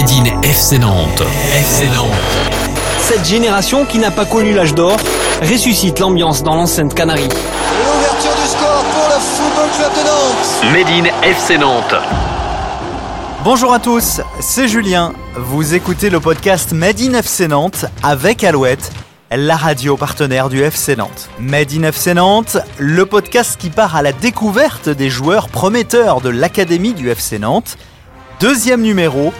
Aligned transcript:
Made 0.00 0.12
in 0.12 0.40
FC 0.40 0.78
Nantes. 0.78 1.20
FC 1.52 1.84
Nantes. 1.94 2.08
Cette 3.00 3.26
génération 3.26 3.84
qui 3.84 3.98
n'a 3.98 4.10
pas 4.10 4.24
connu 4.24 4.54
l'âge 4.54 4.74
d'or 4.74 4.96
ressuscite 5.42 5.98
l'ambiance 5.98 6.42
dans 6.42 6.54
l'enceinte 6.54 6.94
Canarie. 6.94 7.28
L'ouverture 7.28 8.34
du 8.42 8.48
score 8.48 8.82
pour 8.94 9.08
le 9.08 9.20
Football 9.20 9.68
Club 9.76 9.92
de 9.92 10.08
Nantes. 10.08 10.72
Made 10.72 10.88
in 10.88 11.22
FC 11.22 11.58
Nantes. 11.58 11.94
Bonjour 13.44 13.74
à 13.74 13.78
tous, 13.78 14.22
c'est 14.40 14.68
Julien. 14.68 15.12
Vous 15.36 15.74
écoutez 15.74 16.08
le 16.08 16.18
podcast 16.18 16.72
Made 16.72 16.98
in 17.02 17.12
FC 17.12 17.46
Nantes 17.46 17.84
avec 18.02 18.42
Alouette, 18.42 18.92
la 19.30 19.56
radio 19.56 19.98
partenaire 19.98 20.48
du 20.48 20.62
FC 20.62 20.96
Nantes. 20.96 21.28
Made 21.38 21.74
in 21.74 21.82
FC 21.82 22.14
Nantes, 22.14 22.56
le 22.78 23.04
podcast 23.04 23.60
qui 23.60 23.68
part 23.68 23.96
à 23.96 24.00
la 24.00 24.12
découverte 24.12 24.88
des 24.88 25.10
joueurs 25.10 25.50
prometteurs 25.50 26.22
de 26.22 26.30
l'académie 26.30 26.94
du 26.94 27.10
FC 27.10 27.38
Nantes. 27.38 27.76
Deuxième 28.40 28.80
numéro 28.80 29.34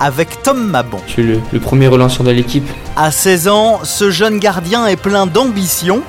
avec 0.00 0.42
Tom 0.42 0.66
Mabon. 0.66 0.98
Je 1.06 1.12
suis 1.12 1.22
le, 1.22 1.40
le 1.52 1.60
premier 1.60 1.88
relanceur 1.88 2.24
de 2.24 2.30
l'équipe. 2.30 2.68
À 2.96 3.10
16 3.10 3.48
ans, 3.48 3.80
ce 3.84 4.10
jeune 4.10 4.38
gardien 4.38 4.86
est 4.86 4.96
plein 4.96 5.26
d'ambition. 5.26 6.02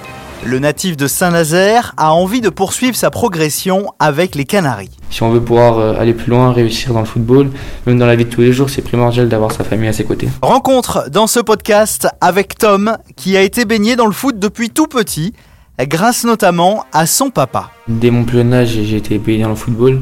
Le 0.46 0.60
natif 0.60 0.98
de 0.98 1.08
Saint-Nazaire 1.08 1.94
a 1.96 2.14
envie 2.14 2.42
de 2.42 2.50
poursuivre 2.50 2.98
sa 2.98 3.10
progression 3.10 3.94
avec 4.00 4.36
les 4.36 4.44
Canaries. 4.44 4.92
Si 5.10 5.24
on 5.24 5.30
veut 5.30 5.40
pouvoir 5.40 5.78
euh, 5.80 5.96
aller 5.98 6.14
plus 6.14 6.32
loin, 6.32 6.52
réussir 6.52 6.94
dans 6.94 7.00
le 7.00 7.06
football, 7.06 7.50
même 7.86 7.98
dans 7.98 8.06
la 8.06 8.18
vie 8.18 8.26
de 8.26 8.30
tous 8.30 8.42
les 8.42 8.52
jours, 8.52 8.70
c'est 8.70 8.82
primordial 8.82 9.30
d'avoir 9.30 9.54
sa 9.54 9.64
famille 9.64 9.88
à 9.88 9.94
ses 9.94 10.04
côtés. 10.04 10.28
Rencontre 10.42 11.10
dans 11.10 11.28
ce 11.28 11.40
podcast 11.40 12.10
avec 12.20 12.58
Tom, 12.58 12.98
qui 13.16 13.38
a 13.38 13.42
été 13.42 13.64
baigné 13.64 13.96
dans 13.96 14.06
le 14.06 14.12
foot 14.12 14.38
depuis 14.38 14.70
tout 14.70 14.88
petit, 14.88 15.34
grâce 15.80 16.26
notamment 16.26 16.84
à 16.92 17.06
son 17.06 17.30
papa. 17.30 17.72
Dès 17.88 18.12
mon 18.12 18.26
plus 18.26 18.40
jeune 18.40 18.54
âge, 18.54 18.68
j'ai 18.70 18.98
été 18.98 19.18
baigné 19.20 19.44
dans 19.44 19.50
le 19.50 19.56
football. 19.56 20.02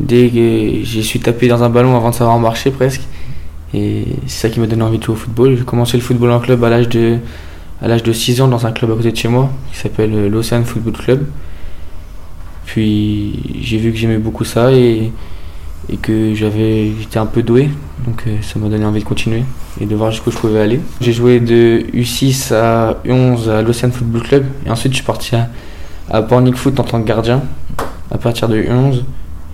Dès 0.00 0.28
que 0.28 0.84
j'ai 0.84 1.02
su 1.02 1.20
taper 1.20 1.48
dans 1.48 1.62
un 1.62 1.70
ballon 1.70 1.96
avant 1.96 2.10
de 2.10 2.14
savoir 2.14 2.38
marcher 2.38 2.70
presque. 2.70 3.02
Et 3.72 4.04
c'est 4.26 4.48
ça 4.48 4.50
qui 4.50 4.60
m'a 4.60 4.66
donné 4.66 4.82
envie 4.82 4.98
de 4.98 5.04
jouer 5.04 5.14
au 5.14 5.18
football. 5.18 5.56
J'ai 5.56 5.64
commencé 5.64 5.96
le 5.96 6.02
football 6.02 6.30
en 6.32 6.40
club 6.40 6.64
à 6.64 6.70
l'âge 6.70 6.88
de, 6.88 7.18
à 7.82 7.88
l'âge 7.88 8.02
de 8.02 8.12
6 8.12 8.40
ans 8.40 8.48
dans 8.48 8.66
un 8.66 8.72
club 8.72 8.90
à 8.90 8.94
côté 8.94 9.12
de 9.12 9.16
chez 9.16 9.28
moi 9.28 9.50
qui 9.72 9.78
s'appelle 9.78 10.12
euh, 10.12 10.28
l'Océan 10.28 10.64
Football 10.64 10.94
Club. 10.94 11.26
Puis 12.66 13.60
j'ai 13.62 13.78
vu 13.78 13.92
que 13.92 13.98
j'aimais 13.98 14.18
beaucoup 14.18 14.44
ça 14.44 14.72
et, 14.72 15.12
que 16.02 16.34
j'avais, 16.34 16.92
j'étais 17.00 17.18
un 17.18 17.26
peu 17.26 17.42
doué. 17.42 17.68
Donc 18.06 18.24
euh, 18.26 18.36
ça 18.42 18.58
m'a 18.58 18.68
donné 18.68 18.84
envie 18.84 19.00
de 19.00 19.04
continuer 19.04 19.42
et 19.80 19.86
de 19.86 19.94
voir 19.94 20.10
jusqu'où 20.10 20.30
je 20.30 20.38
pouvais 20.38 20.60
aller. 20.60 20.80
J'ai 21.00 21.12
joué 21.12 21.40
de 21.40 21.84
U6 21.94 22.54
à 22.54 22.96
U11 23.04 23.48
à 23.50 23.62
l'Océan 23.62 23.90
Football 23.90 24.22
Club 24.22 24.44
et 24.66 24.70
ensuite 24.70 24.92
je 24.92 24.96
suis 24.96 25.06
parti 25.06 25.36
à, 25.36 25.48
à 26.10 26.22
Pornic 26.22 26.56
Foot 26.56 26.78
en 26.80 26.84
tant 26.84 27.00
que 27.00 27.06
gardien 27.06 27.42
à 28.10 28.18
partir 28.18 28.48
de 28.48 28.56
U11 28.60 29.02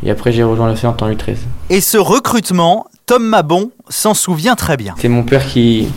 et 0.05 0.11
après 0.11 0.33
j'ai 0.33 0.43
rejoint 0.43 0.69
l'Océan 0.69 0.91
en 0.91 0.95
tant 0.95 1.09
que 1.09 1.15
U13. 1.15 1.37
Et 1.71 1.81
ce 1.81 1.99
recrutement, 1.99 2.87
Tom 3.07 3.25
Mabon 3.25 3.71
s'en 3.89 4.15
souvient 4.15 4.57
très 4.57 4.77
bien. 4.77 4.95
C'est 4.99 5.09
mon 5.09 5.23
père 5.23 5.47
qui, 5.47 5.89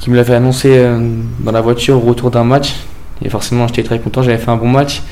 qui 0.00 0.10
me 0.10 0.16
l'avait 0.16 0.34
annoncé 0.34 0.76
euh, 0.76 0.98
dans 1.40 1.52
la 1.52 1.60
voiture 1.60 1.96
au 1.96 2.00
retour 2.00 2.30
d'un 2.30 2.44
match. 2.44 2.74
Et 3.22 3.28
forcément, 3.28 3.66
j'étais 3.66 3.82
très 3.82 3.98
content, 3.98 4.22
j'avais 4.22 4.38
fait 4.38 4.50
un 4.50 4.56
bon 4.56 4.68
match. 4.68 5.02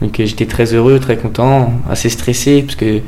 Donc 0.00 0.18
euh, 0.20 0.26
j'étais 0.26 0.46
très 0.46 0.74
heureux, 0.74 1.00
très 1.00 1.16
content, 1.16 1.72
assez 1.90 2.08
stressé, 2.08 2.62
parce 2.62 2.76
que 2.76 3.00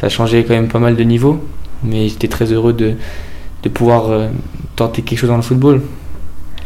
ça 0.00 0.08
changeait 0.08 0.44
quand 0.44 0.54
même 0.54 0.68
pas 0.68 0.78
mal 0.78 0.96
de 0.96 1.02
niveau. 1.04 1.40
Mais 1.82 2.08
j'étais 2.08 2.28
très 2.28 2.52
heureux 2.52 2.72
de, 2.72 2.94
de 3.62 3.68
pouvoir 3.68 4.10
euh, 4.10 4.28
tenter 4.76 5.02
quelque 5.02 5.18
chose 5.18 5.30
dans 5.30 5.36
le 5.36 5.42
football, 5.42 5.82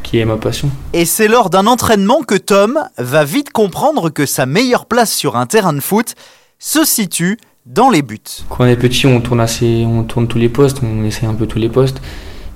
qui 0.03 0.19
est 0.19 0.25
ma 0.25 0.37
passion. 0.37 0.71
Et 0.93 1.05
c'est 1.05 1.29
lors 1.29 1.51
d'un 1.51 1.67
entraînement 1.67 2.23
que 2.23 2.35
Tom 2.35 2.79
va 2.99 3.25
vite 3.25 3.51
comprendre 3.51 4.11
que 4.11 4.27
sa 4.27 4.47
meilleure 4.47 4.87
place 4.87 5.13
sur 5.13 5.37
un 5.37 5.47
terrain 5.47 5.73
de 5.73 5.81
foot 5.81 6.15
se 6.59 6.85
situe 6.85 7.39
dans 7.67 7.91
les 7.91 8.03
buts. 8.03 8.19
Quand 8.49 8.65
on 8.65 8.67
est 8.67 8.77
petit, 8.77 9.07
on 9.07 9.21
tourne, 9.21 9.41
assez, 9.41 9.85
on 9.87 10.03
tourne 10.03 10.27
tous 10.27 10.39
les 10.39 10.49
postes, 10.49 10.79
on 10.83 11.05
essaie 11.05 11.27
un 11.27 11.35
peu 11.35 11.47
tous 11.47 11.59
les 11.59 11.69
postes. 11.69 12.01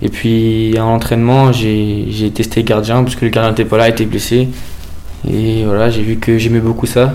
Et 0.03 0.09
puis 0.09 0.77
à 0.77 0.81
l'entraînement, 0.81 1.53
j'ai 1.53 2.07
j'ai 2.11 2.31
testé 2.31 2.63
gardien 2.63 3.03
parce 3.03 3.17
que 3.17 3.25
le 3.25 3.31
gardien 3.31 3.51
n'était 3.51 3.65
pas 3.65 3.79
là, 3.79 3.89
il 3.89 3.93
était 3.93 4.05
blessé. 4.05 4.49
Et 5.29 5.65
voilà, 5.65 5.91
j'ai 5.91 6.03
vu 6.03 6.17
que 6.17 6.39
j'aimais 6.39 6.61
beaucoup 6.61 6.87
ça. 6.87 7.15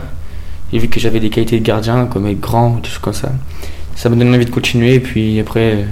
J'ai 0.71 0.79
vu 0.79 0.87
que 0.87 0.99
j'avais 0.99 1.19
des 1.19 1.29
qualités 1.29 1.59
de 1.59 1.65
gardien, 1.65 2.05
comme 2.05 2.27
être 2.27 2.39
grand, 2.39 2.77
des 2.77 2.87
choses 2.87 2.97
comme 2.99 3.13
ça. 3.13 3.31
Ça 3.95 4.09
m'a 4.09 4.15
donné 4.15 4.35
envie 4.35 4.45
de 4.45 4.51
continuer. 4.51 4.95
Et 4.95 4.99
puis 4.99 5.39
après, 5.39 5.85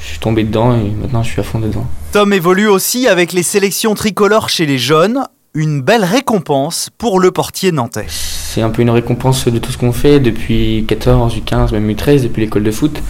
je 0.00 0.06
suis 0.06 0.18
tombé 0.18 0.42
dedans 0.42 0.74
et 0.74 0.90
maintenant 0.90 1.22
je 1.22 1.30
suis 1.30 1.40
à 1.40 1.44
fond 1.44 1.60
dedans. 1.60 1.86
Tom 2.12 2.32
évolue 2.32 2.66
aussi 2.66 3.06
avec 3.06 3.32
les 3.32 3.42
sélections 3.42 3.94
tricolores 3.94 4.48
chez 4.48 4.66
les 4.66 4.78
jeunes, 4.78 5.24
une 5.54 5.80
belle 5.80 6.04
récompense 6.04 6.90
pour 6.98 7.20
le 7.20 7.30
portier 7.30 7.72
nantais. 7.72 8.06
C'est 8.54 8.60
un 8.60 8.68
peu 8.68 8.82
une 8.82 8.90
récompense 8.90 9.48
de 9.48 9.58
tout 9.58 9.72
ce 9.72 9.78
qu'on 9.78 9.92
fait 9.92 10.20
depuis 10.20 10.84
14, 10.86 11.40
15, 11.46 11.72
même 11.72 11.94
13, 11.94 12.24
depuis 12.24 12.42
l'école 12.42 12.64
de 12.64 12.70
foot. 12.70 13.02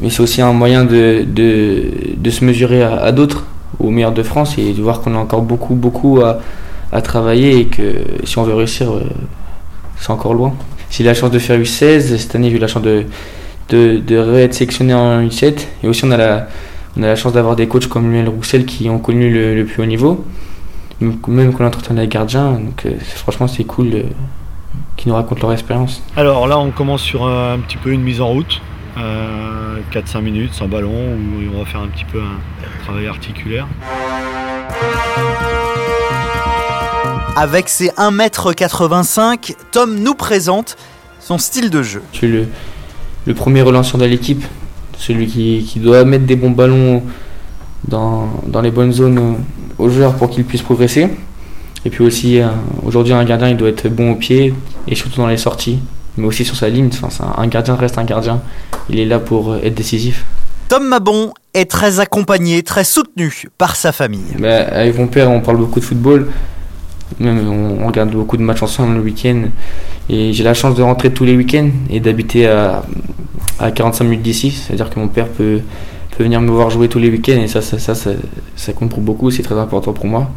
Mais 0.00 0.10
c'est 0.10 0.20
aussi 0.22 0.42
un 0.42 0.52
moyen 0.52 0.84
de, 0.84 1.24
de, 1.24 1.84
de 2.16 2.30
se 2.30 2.44
mesurer 2.44 2.82
à, 2.82 3.12
d'autres, 3.12 3.46
aux 3.78 3.90
meilleurs 3.90 4.10
de 4.10 4.24
France, 4.24 4.58
et 4.58 4.72
de 4.72 4.82
voir 4.82 5.02
qu'on 5.02 5.14
a 5.14 5.18
encore 5.18 5.42
beaucoup, 5.42 5.76
beaucoup 5.76 6.20
à, 6.20 6.40
à 6.90 7.00
travailler 7.00 7.60
et 7.60 7.66
que 7.66 7.82
si 8.24 8.38
on 8.38 8.42
veut 8.42 8.54
réussir, 8.54 8.90
euh, 8.90 9.04
c'est 10.00 10.10
encore 10.10 10.34
loin. 10.34 10.52
J'ai 10.90 11.04
la 11.04 11.14
chance 11.14 11.30
de 11.30 11.38
faire 11.38 11.60
U16, 11.60 12.16
cette 12.16 12.34
année 12.34 12.50
j'ai 12.50 12.56
eu 12.56 12.58
la 12.58 12.66
chance 12.66 12.82
de, 12.82 13.04
de, 13.68 14.02
de 14.04 14.48
sélectionné 14.50 14.94
en 14.94 15.22
U7, 15.22 15.58
et 15.84 15.86
aussi 15.86 16.04
on 16.04 16.10
a 16.10 16.16
la, 16.16 16.48
on 16.96 17.04
a 17.04 17.06
la 17.06 17.14
chance 17.14 17.32
d'avoir 17.32 17.54
des 17.54 17.68
coachs 17.68 17.86
comme 17.86 18.10
Lionel 18.10 18.30
Roussel 18.30 18.66
qui 18.66 18.90
ont 18.90 18.98
connu 18.98 19.32
le, 19.32 19.54
le 19.54 19.64
plus 19.64 19.80
haut 19.80 19.86
niveau, 19.86 20.24
même 21.00 21.52
qu'on 21.52 21.64
entretient 21.64 21.94
les 21.94 22.08
gardiens, 22.08 22.54
donc 22.54 22.84
euh, 22.84 22.94
franchement 23.14 23.46
c'est 23.46 23.62
cool 23.62 23.90
euh, 23.94 24.02
qu'ils 24.96 25.10
nous 25.10 25.16
racontent 25.16 25.42
leur 25.42 25.52
expérience. 25.52 26.02
Alors 26.16 26.46
là, 26.48 26.58
on 26.58 26.70
commence 26.70 27.02
sur 27.02 27.26
un, 27.26 27.54
un 27.54 27.58
petit 27.58 27.76
peu 27.76 27.90
une 27.90 28.02
mise 28.02 28.20
en 28.20 28.28
route. 28.28 28.60
Euh, 28.98 29.76
4-5 29.92 30.20
minutes 30.22 30.54
sans 30.54 30.68
ballon 30.68 30.88
où 30.90 31.54
on 31.54 31.58
va 31.58 31.64
faire 31.66 31.80
un 31.82 31.88
petit 31.88 32.06
peu 32.06 32.18
un 32.18 32.82
travail 32.84 33.06
articulaire. 33.06 33.66
Avec 37.36 37.68
ses 37.68 37.88
1m85, 37.90 39.54
Tom 39.70 39.96
nous 40.00 40.14
présente 40.14 40.76
son 41.20 41.36
style 41.36 41.68
de 41.68 41.82
jeu. 41.82 42.02
Je 42.12 42.18
suis 42.18 42.28
le, 42.28 42.46
le 43.26 43.34
premier 43.34 43.60
relanceur 43.60 44.00
de 44.00 44.06
l'équipe, 44.06 44.42
celui 44.96 45.26
qui, 45.26 45.66
qui 45.68 45.78
doit 45.80 46.04
mettre 46.06 46.24
des 46.24 46.36
bons 46.36 46.50
ballons 46.50 47.02
dans, 47.86 48.30
dans 48.46 48.62
les 48.62 48.70
bonnes 48.70 48.92
zones 48.92 49.18
aux, 49.18 49.84
aux 49.84 49.90
joueurs 49.90 50.14
pour 50.14 50.30
qu'ils 50.30 50.44
puissent 50.44 50.62
progresser. 50.62 51.08
Et 51.84 51.90
puis 51.90 52.02
aussi, 52.02 52.40
euh, 52.40 52.48
aujourd'hui, 52.84 53.12
un 53.12 53.24
gardien, 53.24 53.48
il 53.50 53.56
doit 53.58 53.68
être 53.68 53.88
bon 53.88 54.12
au 54.12 54.14
pied 54.16 54.54
et 54.88 54.94
surtout 54.94 55.20
dans 55.20 55.26
les 55.26 55.36
sorties, 55.36 55.78
mais 56.16 56.26
aussi 56.26 56.44
sur 56.44 56.56
sa 56.56 56.68
ligne. 56.68 56.90
Enfin, 57.02 57.32
un, 57.36 57.42
un 57.42 57.46
gardien 57.46 57.74
reste 57.76 57.98
un 57.98 58.04
gardien. 58.04 58.40
Il 58.88 58.98
est 58.98 59.06
là 59.06 59.18
pour 59.18 59.56
être 59.56 59.74
décisif. 59.74 60.24
Tom 60.68 60.84
Mabon 60.88 61.32
est 61.54 61.70
très 61.70 62.00
accompagné, 62.00 62.62
très 62.62 62.84
soutenu 62.84 63.44
par 63.56 63.76
sa 63.76 63.92
famille. 63.92 64.34
Bah, 64.38 64.66
avec 64.72 64.98
mon 64.98 65.06
père, 65.06 65.30
on 65.30 65.40
parle 65.40 65.58
beaucoup 65.58 65.78
de 65.80 65.84
football. 65.84 66.28
Même, 67.20 67.48
on 67.48 67.86
regarde 67.86 68.10
beaucoup 68.10 68.36
de 68.36 68.42
matchs 68.42 68.62
ensemble 68.62 68.96
le 68.96 69.00
week-end. 69.00 69.44
Et 70.08 70.32
j'ai 70.32 70.42
la 70.42 70.54
chance 70.54 70.74
de 70.74 70.82
rentrer 70.82 71.12
tous 71.12 71.24
les 71.24 71.36
week-ends 71.36 71.70
et 71.88 72.00
d'habiter 72.00 72.48
à, 72.48 72.82
à 73.60 73.70
45 73.70 74.04
minutes 74.04 74.22
d'ici. 74.22 74.50
C'est-à-dire 74.50 74.90
que 74.90 74.98
mon 74.98 75.06
père 75.06 75.28
peut, 75.28 75.60
peut 76.16 76.24
venir 76.24 76.40
me 76.40 76.50
voir 76.50 76.70
jouer 76.70 76.88
tous 76.88 76.98
les 76.98 77.10
week-ends 77.10 77.40
et 77.40 77.46
ça, 77.48 77.62
ça, 77.62 77.78
ça, 77.78 77.94
ça, 77.94 78.10
ça 78.56 78.72
compte 78.72 78.90
pour 78.90 79.00
beaucoup. 79.00 79.30
C'est 79.30 79.42
très 79.44 79.58
important 79.58 79.92
pour 79.92 80.06
moi. 80.06 80.28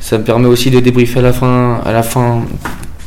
Ça 0.00 0.16
me 0.18 0.24
permet 0.24 0.48
aussi 0.48 0.70
de 0.70 0.80
débriefer 0.80 1.18
à 1.18 1.22
la 1.22 1.32
fin, 1.34 1.80
à 1.84 1.92
la 1.92 2.02
fin 2.02 2.42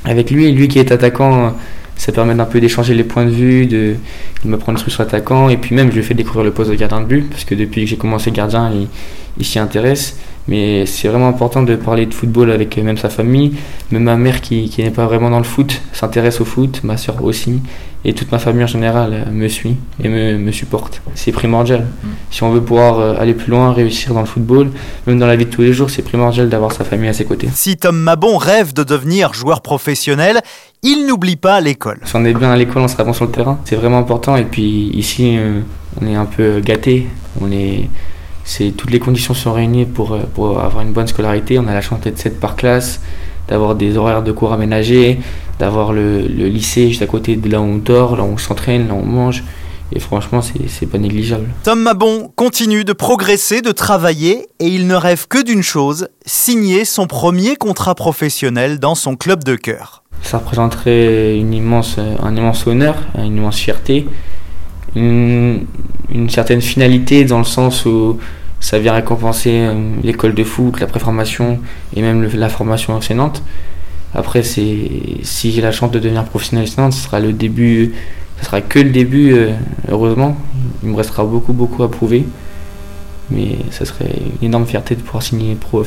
avec 0.06 0.32
lui. 0.32 0.52
Lui 0.52 0.68
qui 0.68 0.80
est 0.80 0.92
attaquant, 0.92 1.56
ça 1.96 2.12
permet 2.12 2.36
d'un 2.36 2.46
peu 2.46 2.60
d'échanger 2.60 2.94
les 2.94 3.04
points 3.04 3.26
de 3.26 3.32
vue, 3.32 3.66
de, 3.66 3.96
de 4.44 4.50
me 4.50 4.58
prendre 4.58 4.80
sur 4.80 5.02
attaquant. 5.02 5.50
Et 5.50 5.58
puis 5.58 5.76
même, 5.76 5.92
je 5.92 5.98
lui 5.98 6.04
fais 6.04 6.14
découvrir 6.14 6.44
le 6.44 6.52
poste 6.52 6.72
de 6.72 6.76
gardien 6.76 7.02
de 7.02 7.06
but, 7.06 7.30
parce 7.30 7.46
que 7.46 7.56
depuis 7.56 7.84
que 7.84 7.90
j'ai 7.90 7.98
commencé 7.98 8.32
gardien, 8.32 8.72
il, 8.72 8.88
il 9.38 9.46
s'y 9.46 9.60
intéresse. 9.60 10.18
Mais 10.48 10.86
c'est 10.86 11.08
vraiment 11.08 11.28
important 11.28 11.64
de 11.64 11.76
parler 11.76 12.06
de 12.06 12.14
football 12.14 12.52
avec 12.52 12.78
même 12.78 12.98
sa 12.98 13.10
famille. 13.10 13.56
Même 13.92 14.04
ma 14.04 14.16
mère 14.16 14.42
qui, 14.42 14.70
qui 14.70 14.84
n'est 14.84 14.92
pas 14.92 15.06
vraiment 15.06 15.30
dans 15.30 15.40
le 15.40 15.44
foot 15.44 15.82
s'intéresse 15.92 16.40
au 16.42 16.46
foot, 16.46 16.82
ma 16.84 16.98
soeur 16.98 17.24
aussi. 17.24 17.62
Et 18.08 18.14
toute 18.14 18.32
ma 18.32 18.38
famille 18.38 18.64
en 18.64 18.68
général 18.68 19.10
euh, 19.14 19.32
me 19.32 19.48
suit 19.48 19.76
et 20.04 20.08
me, 20.08 20.38
me 20.38 20.52
supporte. 20.52 21.02
C'est 21.16 21.32
primordial. 21.32 21.88
Si 22.30 22.44
on 22.44 22.52
veut 22.52 22.62
pouvoir 22.62 23.00
euh, 23.00 23.16
aller 23.20 23.34
plus 23.34 23.50
loin, 23.50 23.74
réussir 23.74 24.14
dans 24.14 24.20
le 24.20 24.28
football, 24.28 24.70
même 25.08 25.18
dans 25.18 25.26
la 25.26 25.36
vie 25.36 25.46
de 25.46 25.50
tous 25.50 25.64
les 25.64 25.74
jours, 25.74 25.90
c'est 25.90 26.04
primordial 26.04 26.48
d'avoir 26.48 26.72
sa 26.72 26.84
famille 26.84 27.10
à 27.10 27.14
ses 27.14 27.26
côtés. 27.26 27.50
Si 27.52 27.78
Tom 27.78 27.98
Mabon 27.98 28.38
rêve 28.38 28.74
de 28.74 28.84
devenir 28.84 29.34
joueur 29.34 29.62
professionnel, 29.62 30.42
il 30.84 31.08
n'oublie 31.08 31.36
pas 31.36 31.60
l'école. 31.62 31.98
Si 32.06 32.16
on 32.16 32.24
est 32.26 32.36
bien 32.36 32.52
à 32.52 32.56
l'école, 32.56 32.84
on 32.84 32.88
sera 32.88 33.04
bon 33.04 33.14
sur 33.14 33.26
le 33.26 33.32
terrain. 33.32 33.60
C'est 33.66 33.76
vraiment 33.76 33.98
important. 33.98 34.36
Et 34.36 34.46
puis 34.46 34.92
ici, 34.94 35.36
euh, 35.40 35.62
on 36.00 36.06
est 36.06 36.16
un 36.16 36.26
peu 36.26 36.60
gâté. 36.60 37.08
On 37.42 37.52
est, 37.52 37.90
c'est 38.46 38.72
toutes 38.72 38.92
les 38.92 39.00
conditions 39.00 39.34
sont 39.34 39.52
réunies 39.52 39.86
pour, 39.86 40.14
euh, 40.14 40.20
pour 40.34 40.60
avoir 40.60 40.84
une 40.84 40.94
bonne 40.94 41.08
scolarité. 41.08 41.60
On 41.60 41.68
a 41.68 41.74
la 41.74 41.82
chance 41.82 42.00
d'être 42.02 42.20
7 42.20 42.40
par 42.40 42.56
classe, 42.56 43.02
d'avoir 43.48 43.76
des 43.76 43.98
horaires 43.98 44.24
de 44.24 44.32
cours 44.32 44.54
aménagés, 44.54 45.20
d'avoir 45.60 45.92
le, 45.92 46.22
le 46.22 46.48
lycée 46.48 46.90
juste 46.90 47.02
à 47.02 47.08
côté 47.08 47.36
de 47.36 47.50
là 47.50 47.60
où 47.60 47.64
on 47.64 47.78
dort, 47.78 48.16
là 48.16 48.24
où 48.24 48.28
on 48.28 48.38
s'entraîne, 48.38 48.88
là 48.88 48.94
où 48.94 49.00
on 49.00 49.06
mange. 49.06 49.44
Et 49.92 50.00
franchement, 50.00 50.42
c'est 50.42 50.68
c'est 50.68 50.86
pas 50.86 50.98
négligeable. 50.98 51.48
Tom 51.64 51.80
Mabon 51.82 52.32
continue 52.36 52.84
de 52.84 52.94
progresser, 52.94 53.62
de 53.62 53.72
travailler 53.72 54.48
et 54.60 54.68
il 54.68 54.88
ne 54.88 54.96
rêve 54.96 55.28
que 55.28 55.44
d'une 55.44 55.64
chose, 55.64 56.08
signer 56.26 56.86
son 56.86 57.08
premier 57.08 57.56
contrat 57.56 57.96
professionnel 57.96 58.80
dans 58.80 58.96
son 58.96 59.16
club 59.16 59.44
de 59.44 59.56
cœur. 59.56 60.04
Ça 60.22 60.38
représenterait 60.40 61.38
une 61.38 61.54
immense, 61.54 61.98
un 62.00 62.36
immense 62.36 62.66
honneur, 62.66 62.96
une 63.18 63.38
immense 63.38 63.58
fierté, 63.58 64.08
une, 64.96 65.66
certaine 66.30 66.62
finalité 66.62 67.26
dans 67.26 67.40
le 67.40 67.44
sens 67.44 67.86
où 67.86 68.18
ça 68.60 68.80
vient 68.80 68.94
récompenser 68.94 69.52
euh, 69.52 69.74
l'école 70.04 70.34
de 70.34 70.44
foot, 70.44 70.80
la 70.80 70.88
préformation 70.88 71.60
et 71.96 72.02
même 72.02 72.30
la 72.34 72.50
formation 72.50 73.00
Nantes. 73.14 73.44
Après, 74.14 74.44
c'est 74.44 74.90
si 75.24 75.52
j'ai 75.52 75.62
la 75.62 75.72
chance 75.72 75.92
de 75.92 76.00
devenir 76.00 76.24
professionnel 76.24 76.68
Nantes, 76.78 76.94
ce 76.94 77.04
sera 77.04 77.20
le 77.20 77.34
début, 77.34 77.94
ce 78.40 78.46
sera 78.46 78.62
que 78.62 78.80
le 78.80 78.90
début, 78.90 79.34
euh, 79.34 79.52
heureusement. 79.90 80.38
Il 80.84 80.90
me 80.90 80.96
restera 80.96 81.24
beaucoup, 81.26 81.54
beaucoup 81.54 81.84
à 81.84 81.92
prouver. 81.92 82.26
Mais 83.30 83.58
ça 83.72 83.86
serait 83.86 84.22
une 84.42 84.48
énorme 84.48 84.66
fierté 84.68 84.96
de 84.96 85.02
pouvoir 85.02 85.24
signer 85.24 85.56
pro. 85.56 85.84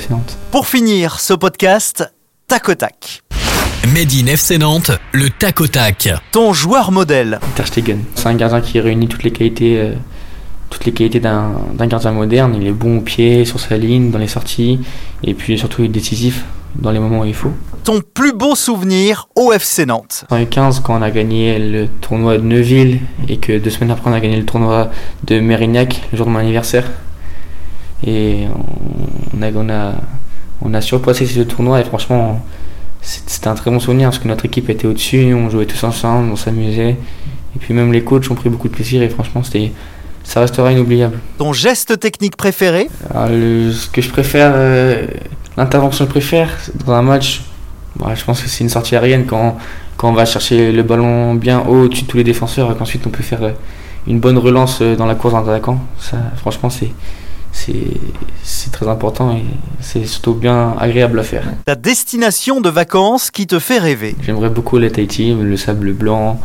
Pour 0.50 0.66
finir 0.66 1.20
ce 1.20 1.34
podcast, 1.34 2.12
tac 2.48 2.76
tac. 2.76 3.22
Made 3.86 4.12
in 4.12 4.26
FC 4.26 4.58
Nantes, 4.58 4.90
le 5.12 5.30
tac 5.30 5.60
au 5.60 5.66
tac. 5.66 6.08
Ton 6.32 6.52
joueur 6.52 6.92
modèle. 6.92 7.38
Ter 7.54 7.66
Stegen. 7.66 8.00
C'est 8.14 8.26
un 8.26 8.34
gardien 8.34 8.60
qui 8.60 8.80
réunit 8.80 9.08
toutes 9.08 9.22
les 9.22 9.30
qualités, 9.30 9.78
euh, 9.78 9.92
toutes 10.68 10.84
les 10.84 10.92
qualités 10.92 11.20
d'un 11.20 11.52
d'un 11.74 11.86
gardien 11.86 12.12
moderne. 12.12 12.54
Il 12.60 12.66
est 12.66 12.72
bon 12.72 12.98
au 12.98 13.00
pied, 13.00 13.44
sur 13.44 13.60
sa 13.60 13.76
ligne, 13.76 14.10
dans 14.10 14.18
les 14.18 14.28
sorties, 14.28 14.80
et 15.24 15.32
puis 15.32 15.58
surtout 15.58 15.82
il 15.82 15.86
est 15.86 15.88
décisif 15.88 16.44
dans 16.74 16.90
les 16.90 16.98
moments 16.98 17.20
où 17.20 17.24
il 17.24 17.34
faut. 17.34 17.52
Ton 17.84 18.02
plus 18.12 18.32
beau 18.34 18.54
souvenir 18.54 19.28
au 19.34 19.52
FC 19.52 19.86
Nantes. 19.86 20.24
En 20.30 20.36
2015, 20.36 20.80
quand 20.80 20.98
on 20.98 21.02
a 21.02 21.10
gagné 21.10 21.58
le 21.58 21.88
tournoi 21.88 22.36
de 22.36 22.42
Neuville 22.42 23.00
et 23.28 23.38
que 23.38 23.58
deux 23.58 23.70
semaines 23.70 23.92
après 23.92 24.10
on 24.10 24.14
a 24.14 24.20
gagné 24.20 24.36
le 24.36 24.44
tournoi 24.44 24.90
de 25.24 25.40
Mérignac, 25.40 26.02
le 26.12 26.18
jour 26.18 26.26
de 26.26 26.32
mon 26.32 26.38
anniversaire, 26.40 26.84
et 28.06 28.44
on 29.34 29.42
a, 29.42 29.50
on 29.54 29.68
a, 29.70 29.94
on 30.62 30.74
a 30.74 30.80
surpassé 30.82 31.24
ce 31.26 31.40
tournoi 31.40 31.80
et 31.80 31.84
franchement 31.84 32.44
c'était 33.00 33.48
un 33.48 33.54
très 33.54 33.70
bon 33.70 33.80
souvenir 33.80 34.08
parce 34.10 34.18
que 34.18 34.28
notre 34.28 34.44
équipe 34.44 34.68
était 34.70 34.86
au-dessus, 34.86 35.32
on 35.34 35.48
jouait 35.50 35.66
tous 35.66 35.82
ensemble, 35.84 36.30
on 36.30 36.36
s'amusait, 36.36 36.90
et 37.56 37.58
puis 37.58 37.72
même 37.74 37.92
les 37.92 38.02
coachs 38.04 38.30
ont 38.30 38.34
pris 38.34 38.48
beaucoup 38.50 38.68
de 38.68 38.74
plaisir 38.74 39.02
et 39.02 39.08
franchement 39.08 39.42
c'était, 39.42 39.72
ça 40.24 40.40
restera 40.40 40.72
inoubliable. 40.72 41.18
Ton 41.38 41.52
geste 41.52 41.98
technique 42.00 42.36
préféré? 42.36 42.88
Alors, 43.14 43.28
le- 43.30 43.72
ce 43.72 43.88
que 43.88 44.02
je 44.02 44.10
préfère, 44.10 44.52
euh, 44.54 45.06
l'intervention 45.56 46.04
que 46.04 46.08
je 46.10 46.18
préfère 46.18 46.50
dans 46.84 46.92
un 46.92 47.02
match, 47.02 47.42
bah, 47.96 48.14
je 48.14 48.24
pense 48.24 48.42
que 48.42 48.48
c'est 48.48 48.62
une 48.64 48.70
sortie 48.70 48.94
aérienne 48.94 49.24
quand, 49.26 49.56
quand 49.96 50.10
on 50.10 50.12
va 50.12 50.26
chercher 50.26 50.70
le 50.72 50.82
ballon 50.82 51.34
bien 51.34 51.60
haut 51.60 51.84
au-dessus 51.84 52.02
de 52.02 52.08
tous 52.08 52.16
les 52.18 52.24
défenseurs 52.24 52.70
et 52.70 52.74
qu'ensuite 52.76 53.06
on 53.06 53.10
peut 53.10 53.22
faire 53.22 53.42
euh, 53.42 53.52
une 54.06 54.20
bonne 54.20 54.38
relance 54.38 54.80
euh, 54.82 54.94
dans 54.96 55.06
la 55.06 55.14
course 55.14 55.34
d'un 55.34 55.42
attaquant. 55.42 55.80
Ça, 55.98 56.18
franchement, 56.36 56.68
c'est 56.70 56.90
très 58.80 58.88
important 58.88 59.32
et 59.32 59.44
c'est 59.80 60.04
surtout 60.06 60.34
bien 60.34 60.74
agréable 60.78 61.18
à 61.18 61.22
faire. 61.22 61.42
Ta 61.64 61.74
destination 61.74 62.60
de 62.60 62.68
vacances 62.68 63.30
qui 63.30 63.46
te 63.46 63.58
fait 63.58 63.78
rêver. 63.78 64.14
J'aimerais 64.22 64.50
beaucoup 64.50 64.78
la 64.78 64.88
Tahiti, 64.90 65.34
le 65.34 65.56
sable 65.56 65.92
blanc, 65.92 66.40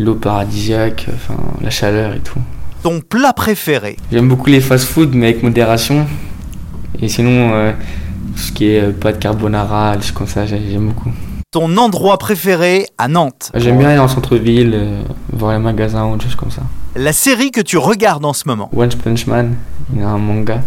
l'eau 0.00 0.14
paradisiaque, 0.16 1.06
enfin, 1.14 1.40
la 1.60 1.70
chaleur 1.70 2.14
et 2.14 2.18
tout. 2.20 2.38
Ton 2.82 3.00
plat 3.00 3.32
préféré. 3.32 3.96
J'aime 4.10 4.28
beaucoup 4.28 4.50
les 4.50 4.60
fast-food, 4.60 5.14
mais 5.14 5.26
avec 5.28 5.42
modération. 5.44 6.04
Et 7.00 7.08
sinon, 7.08 7.52
euh, 7.54 7.72
ce 8.36 8.50
qui 8.50 8.66
est 8.72 8.80
euh, 8.80 8.90
pâtes 8.92 9.20
carbonara, 9.20 9.96
des 9.96 10.02
choses 10.02 10.12
comme 10.12 10.26
ça, 10.26 10.44
j'ai- 10.46 10.60
j'aime 10.70 10.88
beaucoup. 10.88 11.10
Ton 11.52 11.76
endroit 11.76 12.18
préféré 12.18 12.86
à 12.98 13.06
Nantes. 13.08 13.52
J'aime 13.54 13.78
bien 13.78 13.90
aller 13.90 13.98
en 14.00 14.08
centre-ville, 14.08 14.72
euh, 14.74 15.02
voir 15.32 15.52
les 15.52 15.58
magasins 15.58 16.06
ou 16.06 16.16
des 16.16 16.24
choses 16.24 16.34
comme 16.34 16.50
ça. 16.50 16.62
La 16.96 17.12
série 17.12 17.50
que 17.52 17.60
tu 17.60 17.76
regardes 17.78 18.24
en 18.24 18.32
ce 18.32 18.48
moment. 18.48 18.68
One 18.74 18.88
Punch 18.88 19.26
Man, 19.26 19.54
il 19.94 20.00
y 20.00 20.02
a 20.02 20.08
un 20.08 20.18
manga 20.18 20.60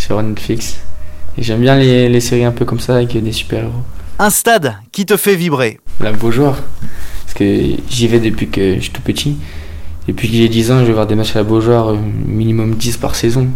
sur 0.00 0.22
Netflix. 0.22 0.78
Et 1.38 1.42
j'aime 1.42 1.60
bien 1.60 1.76
les, 1.76 2.08
les 2.08 2.20
séries 2.20 2.44
un 2.44 2.52
peu 2.52 2.64
comme 2.64 2.80
ça 2.80 2.96
avec 2.96 3.16
des 3.22 3.32
super-héros. 3.32 3.82
Un 4.18 4.30
stade 4.30 4.74
qui 4.92 5.06
te 5.06 5.16
fait 5.16 5.36
vibrer. 5.36 5.78
La 6.00 6.12
Beaujoire, 6.12 6.56
parce 7.24 7.34
que 7.34 7.44
j'y 7.88 8.08
vais 8.08 8.18
depuis 8.18 8.48
que 8.48 8.76
je 8.76 8.80
suis 8.80 8.90
tout 8.90 9.02
petit. 9.02 9.36
Depuis 10.08 10.28
que 10.28 10.34
j'ai 10.34 10.48
10 10.48 10.72
ans, 10.72 10.80
je 10.80 10.86
vais 10.86 10.92
voir 10.92 11.06
des 11.06 11.14
matchs 11.14 11.36
à 11.36 11.40
la 11.40 11.44
Beaujoire, 11.44 11.90
euh, 11.90 11.98
minimum 12.26 12.74
10 12.74 12.96
par 12.96 13.14
saison. 13.14 13.48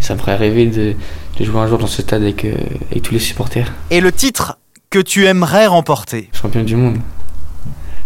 Ça 0.00 0.14
me 0.14 0.18
ferait 0.18 0.36
rêver 0.36 0.66
de, 0.66 0.94
de 1.38 1.44
jouer 1.44 1.60
un 1.60 1.66
jour 1.66 1.78
dans 1.78 1.86
ce 1.86 2.02
stade 2.02 2.22
avec, 2.22 2.44
euh, 2.44 2.54
avec 2.90 3.02
tous 3.02 3.12
les 3.12 3.20
supporters. 3.20 3.70
Et 3.90 4.00
le 4.00 4.10
titre 4.10 4.58
que 4.88 4.98
tu 4.98 5.26
aimerais 5.26 5.66
remporter? 5.66 6.30
champion 6.32 6.62
du 6.62 6.76
monde. 6.76 6.96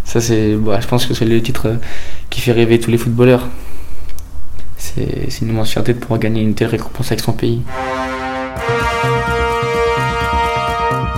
Ça, 0.04 0.20
c'est, 0.20 0.54
bah, 0.56 0.80
je 0.80 0.86
pense 0.86 1.06
que 1.06 1.14
c'est 1.14 1.24
le 1.24 1.40
titre 1.40 1.66
euh, 1.68 1.76
qui 2.28 2.40
fait 2.40 2.52
rêver 2.52 2.78
tous 2.78 2.90
les 2.90 2.98
footballeurs. 2.98 3.48
C'est 4.84 5.40
une 5.40 5.48
immense 5.48 5.74
de 5.74 5.92
pouvoir 5.94 6.20
gagner 6.20 6.42
une 6.42 6.54
telle 6.54 6.68
récompense 6.68 7.06
avec 7.06 7.20
son 7.20 7.32
pays. 7.32 7.62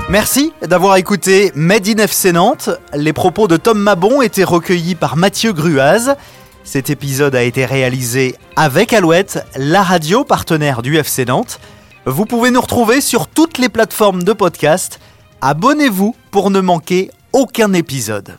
Merci 0.08 0.52
d'avoir 0.62 0.96
écouté 0.96 1.50
Made 1.56 1.88
in 1.88 1.98
FC 1.98 2.32
Nantes. 2.32 2.70
Les 2.94 3.12
propos 3.12 3.48
de 3.48 3.56
Tom 3.56 3.78
Mabon 3.78 4.22
étaient 4.22 4.44
recueillis 4.44 4.94
par 4.94 5.16
Mathieu 5.16 5.52
Gruaz. 5.52 6.14
Cet 6.62 6.90
épisode 6.90 7.34
a 7.34 7.42
été 7.42 7.64
réalisé 7.64 8.36
avec 8.54 8.92
Alouette, 8.92 9.44
la 9.56 9.82
radio 9.82 10.22
partenaire 10.22 10.82
du 10.82 10.96
FC 10.96 11.24
Nantes. 11.24 11.58
Vous 12.06 12.24
pouvez 12.24 12.52
nous 12.52 12.60
retrouver 12.60 13.00
sur 13.00 13.26
toutes 13.26 13.58
les 13.58 13.68
plateformes 13.68 14.22
de 14.22 14.32
podcast. 14.32 15.00
Abonnez-vous 15.40 16.14
pour 16.30 16.50
ne 16.50 16.60
manquer 16.60 17.10
aucun 17.32 17.72
épisode. 17.72 18.38